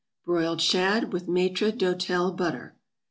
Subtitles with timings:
[0.25, 2.75] =Broiled Shad with Maître d'hotel butter.